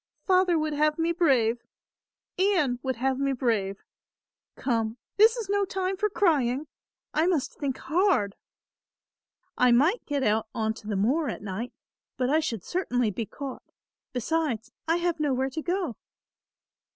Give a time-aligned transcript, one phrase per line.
[0.25, 1.61] "Father would have me brave;
[2.39, 3.83] Ian would have me brave.
[4.55, 6.65] Come, this is no time for crying,
[7.13, 8.35] I must think hard."
[9.59, 11.71] "I might get out on to the moor at night,
[12.17, 13.61] but I should certainly be caught.
[14.11, 15.97] Besides I have nowhere to go.